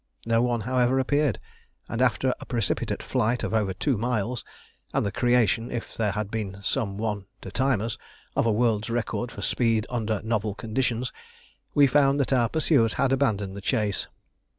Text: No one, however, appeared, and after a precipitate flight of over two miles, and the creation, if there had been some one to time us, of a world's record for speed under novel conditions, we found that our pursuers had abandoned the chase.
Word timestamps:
No 0.25 0.41
one, 0.41 0.61
however, 0.61 0.97
appeared, 0.97 1.39
and 1.87 2.01
after 2.01 2.33
a 2.39 2.45
precipitate 2.47 3.03
flight 3.03 3.43
of 3.43 3.53
over 3.53 3.71
two 3.71 3.99
miles, 3.99 4.43
and 4.95 5.05
the 5.05 5.11
creation, 5.11 5.69
if 5.69 5.95
there 5.95 6.13
had 6.13 6.31
been 6.31 6.57
some 6.63 6.97
one 6.97 7.25
to 7.43 7.51
time 7.51 7.81
us, 7.81 7.99
of 8.35 8.47
a 8.47 8.51
world's 8.51 8.89
record 8.89 9.31
for 9.31 9.43
speed 9.43 9.85
under 9.91 10.19
novel 10.23 10.55
conditions, 10.55 11.13
we 11.75 11.85
found 11.85 12.19
that 12.19 12.33
our 12.33 12.49
pursuers 12.49 12.93
had 12.93 13.11
abandoned 13.11 13.55
the 13.55 13.61
chase. 13.61 14.07